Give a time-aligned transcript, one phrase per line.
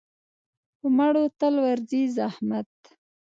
[0.77, 2.71] پر مړو تل ورځي زحمت.